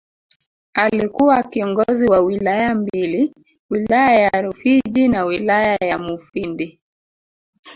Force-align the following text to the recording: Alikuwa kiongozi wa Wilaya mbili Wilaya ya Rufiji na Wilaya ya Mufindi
Alikuwa 0.73 1.43
kiongozi 1.43 2.05
wa 2.05 2.19
Wilaya 2.19 2.75
mbili 2.75 3.33
Wilaya 3.69 4.19
ya 4.19 4.41
Rufiji 4.41 5.07
na 5.07 5.25
Wilaya 5.25 5.75
ya 5.81 5.97
Mufindi 5.97 6.79